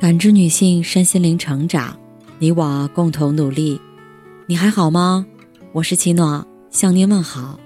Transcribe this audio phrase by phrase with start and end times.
[0.00, 1.94] 感知女性身心灵成长，
[2.38, 3.78] 你我共同努力。
[4.46, 5.26] 你还好吗？
[5.72, 7.60] 我是奇诺，向您问好。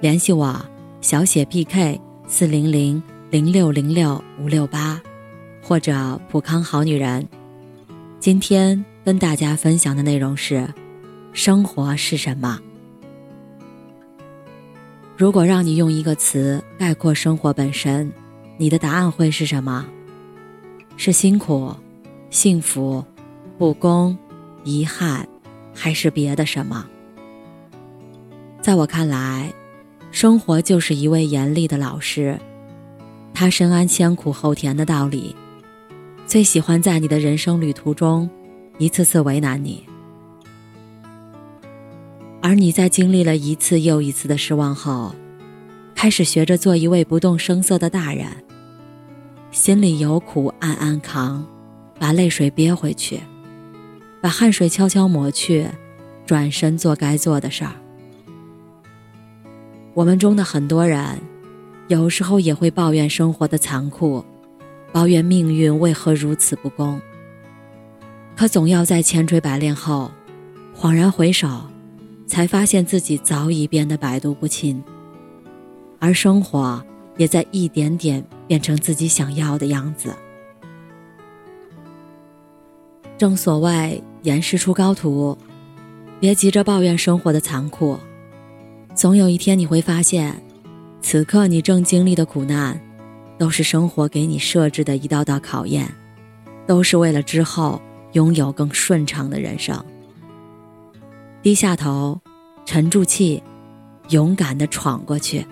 [0.00, 0.60] 联系我
[1.00, 5.00] 小写 PK 四零零零六零六五六八，
[5.62, 7.24] 或者普康好女人。
[8.18, 10.68] 今天跟大家分享的内容是：
[11.32, 12.58] 生活是什么？
[15.16, 18.12] 如果让你用一个词概括生活本身，
[18.58, 19.86] 你的答案会是什么？
[20.96, 21.74] 是辛苦、
[22.30, 23.04] 幸福、
[23.58, 24.16] 不公、
[24.64, 25.28] 遗憾，
[25.74, 26.86] 还是别的什么？
[28.62, 29.52] 在我看来，
[30.10, 32.38] 生活就是一位严厉的老师，
[33.34, 35.34] 他深谙先苦后甜的道理，
[36.26, 38.30] 最喜欢在你的人生旅途中
[38.78, 39.84] 一次次为难你。
[42.40, 45.14] 而你在经历了一次又一次的失望后，
[45.94, 48.26] 开始学着做一位不动声色的大人。
[49.54, 51.46] 心里有苦暗暗扛，
[51.96, 53.20] 把泪水憋回去，
[54.20, 55.64] 把汗水悄悄抹去，
[56.26, 57.70] 转身做该做的事儿。
[59.94, 61.20] 我们中的很多人，
[61.86, 64.24] 有时候也会抱怨生活的残酷，
[64.92, 67.00] 抱怨命运为何如此不公。
[68.34, 70.10] 可总要在千锤百炼后，
[70.76, 71.48] 恍然回首，
[72.26, 74.82] 才发现自己早已变得百毒不侵，
[76.00, 76.84] 而生活。
[77.16, 80.14] 也在一点点变成自己想要的样子。
[83.16, 85.36] 正所谓严师出高徒，
[86.20, 87.98] 别急着抱怨生活的残酷，
[88.94, 90.42] 总有一天你会发现，
[91.00, 92.80] 此刻你正经历的苦难，
[93.38, 95.88] 都是生活给你设置的一道道考验，
[96.66, 97.80] 都是为了之后
[98.12, 99.82] 拥有更顺畅的人生。
[101.40, 102.20] 低下头，
[102.64, 103.42] 沉住气，
[104.08, 105.46] 勇敢的闯过去。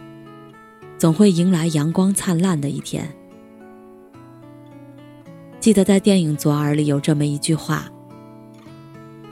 [1.02, 3.12] 总会迎来阳光灿烂的一天。
[5.58, 7.90] 记得在电影《左耳》里有这么一句话：“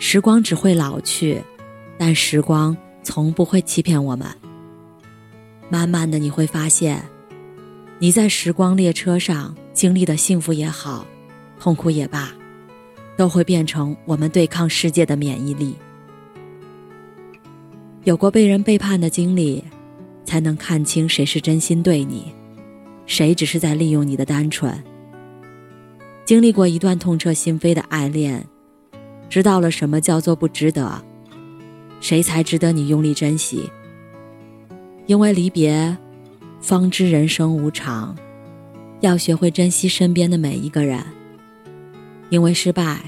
[0.01, 1.41] 时光只会老去，
[1.97, 4.27] 但时光从不会欺骗我们。”
[5.71, 7.01] 慢慢的，你会发现，
[8.01, 11.07] 你在时光列车上经历的幸福也好，
[11.61, 12.33] 痛苦也罢，
[13.17, 15.77] 都会变成我们对抗世界的免疫力。
[18.03, 19.63] 有过被人背叛的经历。
[20.31, 22.33] 才能看清谁是真心对你，
[23.05, 24.73] 谁只是在利用你的单纯。
[26.25, 28.47] 经历过一段痛彻心扉的爱恋，
[29.29, 31.03] 知道了什么叫做不值得，
[32.01, 33.69] 谁才值得你用力珍惜。
[35.07, 35.99] 因为离别，
[36.61, 38.17] 方知人生无常，
[39.01, 41.05] 要学会珍惜身边的每一个人。
[42.29, 43.01] 因为失败，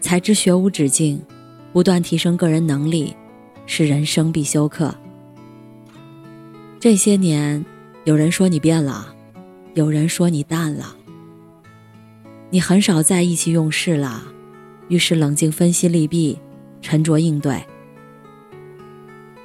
[0.00, 1.20] 才知学无止境，
[1.74, 3.14] 不断提升个人能力，
[3.66, 4.94] 是人生必修课。
[6.86, 7.66] 这些年，
[8.04, 9.12] 有人说你变了，
[9.74, 10.94] 有人说你淡了。
[12.50, 14.22] 你很少再意气用事了，
[14.86, 16.38] 遇事冷静分析利弊，
[16.80, 17.60] 沉着应对。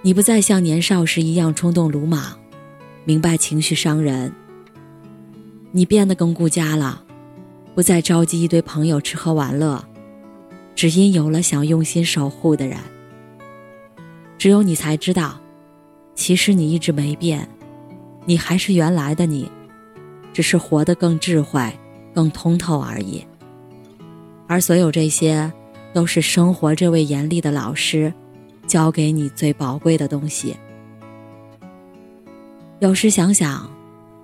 [0.03, 2.38] 你不再像年少时一样冲动鲁莽，
[3.06, 4.31] 明白情绪伤人。
[5.72, 7.03] 你变得更顾家了，
[7.73, 9.84] 不再召集一堆朋友吃喝玩乐，
[10.75, 12.78] 只因有了想用心守护的人。
[14.38, 15.41] 只有你才知道。
[16.31, 17.45] 其实你一直没变，
[18.23, 19.51] 你还是原来的你，
[20.31, 21.61] 只是活得更智慧、
[22.13, 23.21] 更通透而已。
[24.47, 25.51] 而所有这些，
[25.91, 28.13] 都是生活这位严厉的老师，
[28.65, 30.55] 教给你最宝贵的东西。
[32.79, 33.69] 有时想想，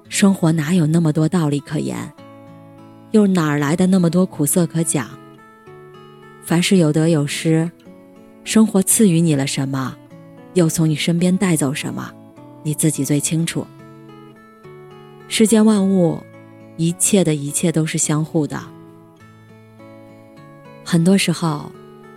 [0.08, 2.14] 生活哪有那么多道理可言，
[3.12, 5.10] 又哪来的那么多苦涩可讲？
[6.42, 7.70] 凡事有得有失，
[8.46, 9.98] 生活赐予你了什么？
[10.58, 12.12] 又从你身边带走什么，
[12.64, 13.66] 你自己最清楚。
[15.28, 16.20] 世间万物，
[16.78, 18.60] 一切的一切都是相互的。
[20.84, 21.72] 很多时候，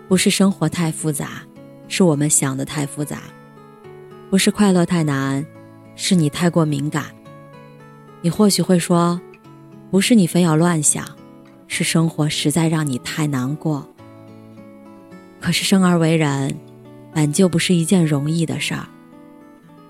[0.08, 1.42] 不是生活太复杂，
[1.86, 3.18] 是我们想的太复杂；
[4.30, 5.44] 不是快乐太难，
[5.94, 7.04] 是你太过敏感。
[8.22, 9.20] 你或许会说，
[9.90, 11.04] 不是你非要乱想，
[11.68, 13.86] 是生活实在让你太难过。
[15.40, 16.56] 可是生而为人。
[17.12, 18.88] 本就不是一件容易的事儿，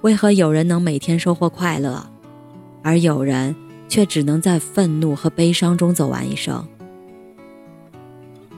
[0.01, 2.05] 为何有人能每天收获快乐，
[2.83, 3.55] 而有人
[3.89, 6.67] 却只能在愤怒和悲伤中走完一生？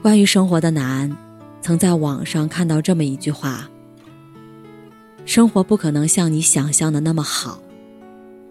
[0.01, 1.15] 关于生活的难，
[1.61, 3.69] 曾在网上看到这么一句话：
[5.25, 7.59] 生活不可能像你想象的那么好，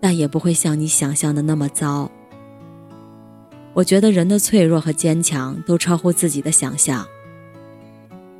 [0.01, 2.11] 但也不会像你想象的那么糟。
[3.75, 7.07] 我觉得人的脆弱和坚强都超乎自己的想象。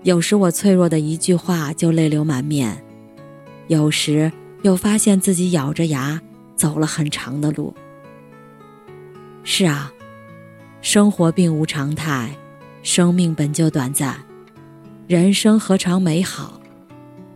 [0.05, 2.85] 有时我脆弱的一句话就泪流满面，
[3.69, 4.33] 有时
[4.63, 6.21] 又发现自己咬着牙
[6.57, 7.73] 走了很长的路。
[9.45, 9.93] 是啊，
[10.81, 12.37] 生活并无常态，
[12.83, 14.17] 生命本就短暂，
[15.07, 16.61] 人生何尝美好？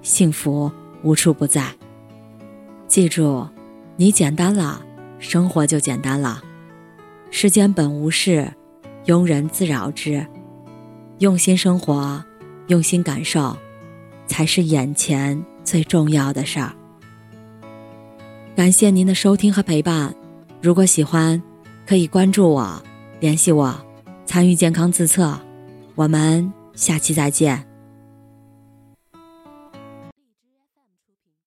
[0.03, 0.71] 幸福
[1.03, 1.73] 无处不在。
[2.89, 3.49] 记住，
[3.97, 4.85] 你简单了，
[5.21, 6.43] 生活就简单了。
[7.31, 8.53] 世间本无事，
[9.05, 10.27] 庸人自扰之。
[11.19, 12.25] 用心生活，
[12.69, 13.57] 用心感受，
[14.27, 16.73] 才是眼前最重要的事儿。
[18.55, 20.15] 感谢您的收听和陪伴。
[20.63, 21.41] 如果喜欢，
[21.87, 22.83] 可以关注我，
[23.21, 23.75] 联系我，
[24.25, 25.39] 参与健康自测。
[25.95, 27.76] 我们下期再见。